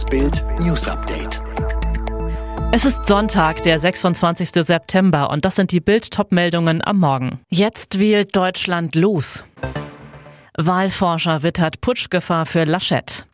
[0.00, 1.42] Das Bild News Update.
[2.72, 4.48] Es ist Sonntag, der 26.
[4.64, 7.40] September und das sind die Bild-Top-Meldungen am Morgen.
[7.50, 9.44] Jetzt wählt Deutschland los.
[10.56, 13.26] Wahlforscher wittert Putschgefahr für Laschet.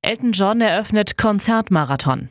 [0.00, 2.30] Elton John eröffnet Konzertmarathon.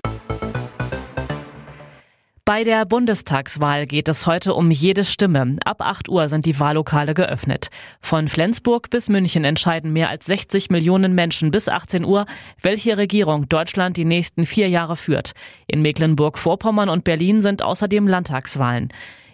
[2.50, 5.58] Bei der Bundestagswahl geht es heute um jede Stimme.
[5.66, 7.70] Ab 8 Uhr sind die Wahllokale geöffnet.
[8.02, 12.26] Von Flensburg bis München entscheiden mehr als 60 Millionen Menschen bis 18 Uhr,
[12.60, 15.34] welche Regierung Deutschland die nächsten vier Jahre führt.
[15.68, 18.90] In Mecklenburg-Vorpommern und Berlin sind außerdem Landtagswahlen.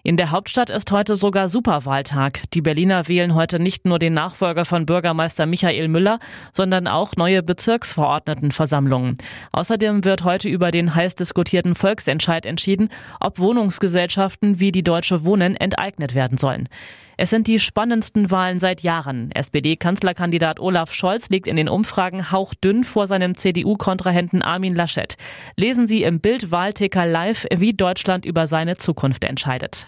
[0.06, 2.44] In der Hauptstadt ist heute sogar Superwahltag.
[2.54, 6.20] Die Berliner wählen heute nicht nur den Nachfolger von Bürgermeister Michael Müller,
[6.54, 9.18] sondern auch neue Bezirksverordnetenversammlungen.
[9.52, 15.56] Außerdem wird heute über den heiß diskutierten Volksentscheid entschieden, ob Wohnungsgesellschaften wie die Deutsche Wohnen
[15.56, 16.70] enteignet werden sollen.
[17.18, 19.32] Es sind die spannendsten Wahlen seit Jahren.
[19.32, 25.16] SPD-Kanzlerkandidat Olaf Scholz liegt in den Umfragen hauchdünn vor seinem CDU-Kontrahenten Armin Laschet.
[25.56, 29.88] Lesen Sie im Bild Wahlticker live, wie Deutschland über seine Zukunft entscheidet.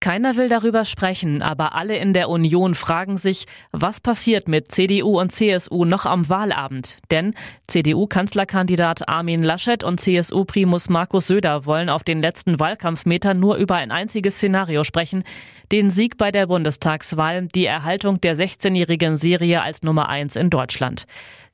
[0.00, 5.20] Keiner will darüber sprechen, aber alle in der Union fragen sich, was passiert mit CDU
[5.20, 6.96] und CSU noch am Wahlabend?
[7.10, 7.34] Denn
[7.66, 13.90] CDU-Kanzlerkandidat Armin Laschet und CSU-Primus Markus Söder wollen auf den letzten Wahlkampfmetern nur über ein
[13.90, 15.24] einziges Szenario sprechen,
[15.72, 21.06] den Sieg bei der Bundestagswahl, die Erhaltung der 16-jährigen Serie als Nummer eins in Deutschland.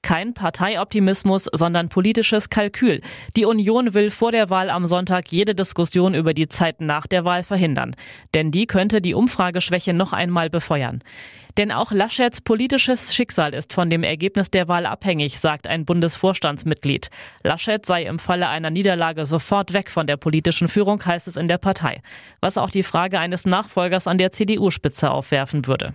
[0.04, 3.00] Kein Parteioptimismus, sondern politisches Kalkül.
[3.36, 7.24] Die Union will vor der Wahl am Sonntag jede Diskussion über die Zeit nach der
[7.24, 7.96] Wahl verhindern.
[8.34, 11.02] Denn die könnte die Umfrageschwäche noch einmal befeuern.
[11.56, 17.08] Denn auch Laschets politisches Schicksal ist von dem Ergebnis der Wahl abhängig, sagt ein Bundesvorstandsmitglied.
[17.42, 21.48] Laschet sei im Falle einer Niederlage sofort weg von der politischen Führung, heißt es in
[21.48, 22.02] der Partei.
[22.40, 25.94] Was auch die Frage eines Nachfolgers an der CDU-Spitze aufwerfen würde.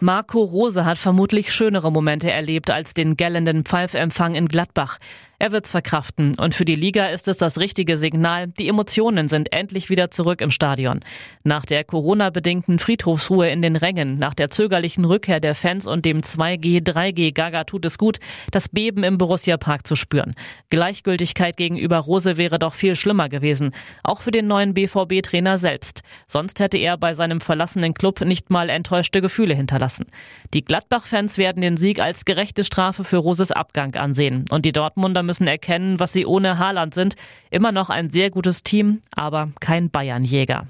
[0.00, 4.98] Marco Rose hat vermutlich schönere Momente erlebt als den gellenden Pfeifempfang in Gladbach.
[5.38, 8.46] Er wird's verkraften und für die Liga ist es das richtige Signal.
[8.46, 11.00] Die Emotionen sind endlich wieder zurück im Stadion.
[11.44, 16.22] Nach der Corona-bedingten Friedhofsruhe in den Rängen, nach der zögerlichen Rückkehr der Fans und dem
[16.22, 18.18] 2G, 3G Gaga tut es gut,
[18.50, 20.34] das Beben im Borussia Park zu spüren.
[20.70, 23.72] Gleichgültigkeit gegenüber Rose wäre doch viel schlimmer gewesen,
[24.04, 26.00] auch für den neuen BVB-Trainer selbst.
[26.26, 30.06] Sonst hätte er bei seinem verlassenen Club nicht mal enttäuschte Gefühle hinterlassen.
[30.54, 35.25] Die Gladbach-Fans werden den Sieg als gerechte Strafe für Roses Abgang ansehen und die Dortmunder
[35.26, 37.16] müssen erkennen, was sie ohne Haaland sind.
[37.50, 40.66] Immer noch ein sehr gutes Team, aber kein Bayernjäger.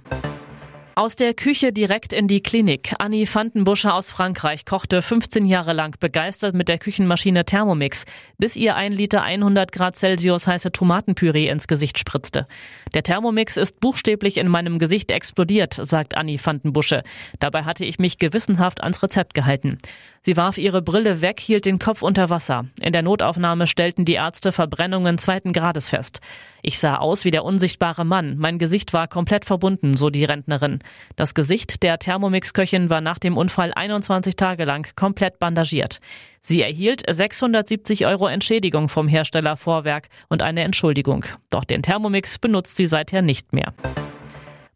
[0.99, 2.95] Aus der Küche direkt in die Klinik.
[3.01, 8.07] Annie Vandenbusche aus Frankreich kochte 15 Jahre lang begeistert mit der Küchenmaschine Thermomix,
[8.39, 12.47] bis ihr ein Liter 100 Grad Celsius heiße Tomatenpüree ins Gesicht spritzte.
[12.95, 17.03] Der Thermomix ist buchstäblich in meinem Gesicht explodiert, sagt Annie Vandenbusche.
[17.41, 19.77] Dabei hatte ich mich gewissenhaft ans Rezept gehalten.
[20.23, 22.65] Sie warf ihre Brille weg, hielt den Kopf unter Wasser.
[22.81, 26.23] In der Notaufnahme stellten die Ärzte Verbrennungen zweiten Grades fest.
[26.63, 28.37] Ich sah aus wie der unsichtbare Mann.
[28.39, 30.81] Mein Gesicht war komplett verbunden, so die Rentnerin.
[31.17, 36.01] Das Gesicht der Thermomix-Köchin war nach dem Unfall 21 Tage lang komplett bandagiert.
[36.41, 41.25] Sie erhielt 670 Euro Entschädigung vom Hersteller Vorwerk und eine Entschuldigung.
[41.51, 43.75] Doch den Thermomix benutzt sie seither nicht mehr.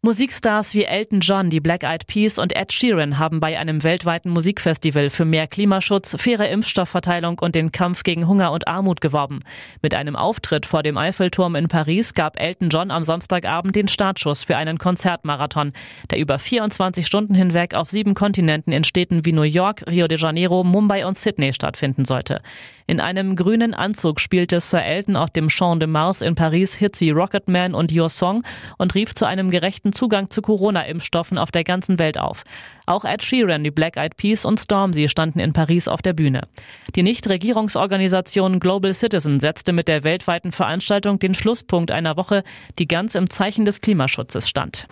[0.03, 4.31] Musikstars wie Elton John, die Black Eyed Peas und Ed Sheeran haben bei einem weltweiten
[4.31, 9.41] Musikfestival für mehr Klimaschutz, faire Impfstoffverteilung und den Kampf gegen Hunger und Armut geworben.
[9.83, 14.43] Mit einem Auftritt vor dem Eiffelturm in Paris gab Elton John am Samstagabend den Startschuss
[14.43, 15.71] für einen Konzertmarathon,
[16.09, 20.17] der über 24 Stunden hinweg auf sieben Kontinenten in Städten wie New York, Rio de
[20.17, 22.41] Janeiro, Mumbai und Sydney stattfinden sollte.
[22.87, 26.99] In einem grünen Anzug spielte Sir Elton auf dem Champ de Mars in Paris Hits
[26.99, 28.43] wie Rocketman und Your Song
[28.77, 32.43] und rief zu einem gerechten Zugang zu Corona-Impfstoffen auf der ganzen Welt auf.
[32.85, 36.47] Auch Ed Sheeran, die Black Eyed Peas und Stormzy standen in Paris auf der Bühne.
[36.95, 42.43] Die Nichtregierungsorganisation Global Citizen setzte mit der weltweiten Veranstaltung den Schlusspunkt einer Woche,
[42.79, 44.87] die ganz im Zeichen des Klimaschutzes stand.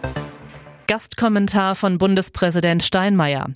[0.88, 3.50] Gastkommentar von Bundespräsident Steinmeier.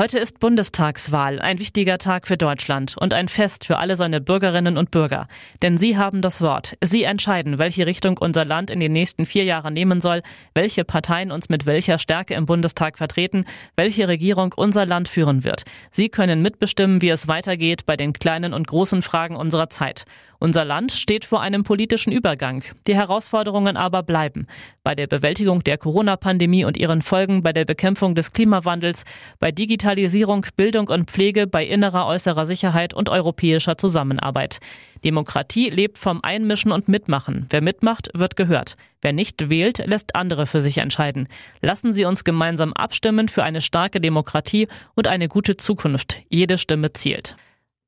[0.00, 4.78] Heute ist Bundestagswahl, ein wichtiger Tag für Deutschland und ein Fest für alle seine Bürgerinnen
[4.78, 5.28] und Bürger.
[5.60, 6.78] Denn sie haben das Wort.
[6.80, 10.22] Sie entscheiden, welche Richtung unser Land in den nächsten vier Jahren nehmen soll,
[10.54, 13.44] welche Parteien uns mit welcher Stärke im Bundestag vertreten,
[13.76, 15.64] welche Regierung unser Land führen wird.
[15.90, 20.06] Sie können mitbestimmen, wie es weitergeht bei den kleinen und großen Fragen unserer Zeit.
[20.42, 22.64] Unser Land steht vor einem politischen Übergang.
[22.86, 24.46] Die Herausforderungen aber bleiben.
[24.82, 29.04] Bei der Bewältigung der Corona-Pandemie und ihren Folgen, bei der Bekämpfung des Klimawandels,
[29.38, 34.60] bei Digitalisierung, Bildung und Pflege, bei innerer, äußerer Sicherheit und europäischer Zusammenarbeit.
[35.04, 37.44] Demokratie lebt vom Einmischen und Mitmachen.
[37.50, 38.78] Wer mitmacht, wird gehört.
[39.02, 41.28] Wer nicht wählt, lässt andere für sich entscheiden.
[41.60, 46.16] Lassen Sie uns gemeinsam abstimmen für eine starke Demokratie und eine gute Zukunft.
[46.30, 47.36] Jede Stimme zielt.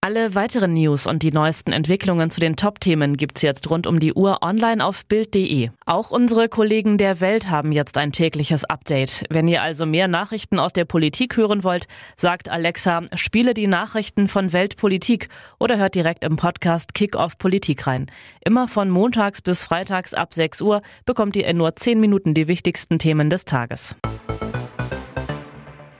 [0.05, 4.15] Alle weiteren News und die neuesten Entwicklungen zu den Top-Themen gibt's jetzt rund um die
[4.15, 5.71] Uhr online auf Bild.de.
[5.87, 9.23] Auch unsere Kollegen der Welt haben jetzt ein tägliches Update.
[9.31, 14.27] Wenn ihr also mehr Nachrichten aus der Politik hören wollt, sagt Alexa, spiele die Nachrichten
[14.27, 15.29] von Weltpolitik
[15.61, 18.07] oder hört direkt im Podcast Kick-Off Politik rein.
[18.45, 22.49] Immer von montags bis freitags ab 6 Uhr bekommt ihr in nur 10 Minuten die
[22.49, 23.95] wichtigsten Themen des Tages.